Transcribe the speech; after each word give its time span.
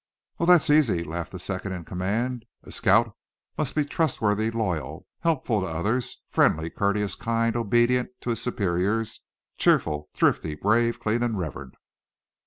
"Oh! 0.39 0.47
that's 0.47 0.71
easy," 0.71 1.03
laughed 1.03 1.31
the 1.31 1.37
second 1.37 1.73
in 1.73 1.85
command. 1.85 2.45
"A 2.63 2.71
scout 2.71 3.15
must 3.55 3.75
be 3.75 3.85
trustworthy, 3.85 4.49
loyal, 4.49 5.05
helpful 5.19 5.61
to 5.61 5.67
others, 5.67 6.23
friendly, 6.27 6.71
courteous, 6.71 7.13
kind, 7.13 7.55
obedient 7.55 8.09
to 8.21 8.31
his 8.31 8.41
superiors, 8.41 9.19
cheerful, 9.59 10.09
thrifty, 10.15 10.55
brave, 10.55 10.99
clean 10.99 11.21
and 11.21 11.37
reverent." 11.37 11.75